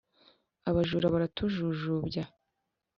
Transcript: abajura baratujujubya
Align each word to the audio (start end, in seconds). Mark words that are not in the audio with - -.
abajura 0.69 1.13
baratujujubya 1.13 2.23